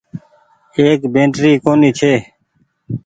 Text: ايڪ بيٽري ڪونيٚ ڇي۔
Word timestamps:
ايڪ 0.79 1.01
بيٽري 1.13 1.51
ڪونيٚ 1.63 1.95
ڇي۔ 1.99 2.13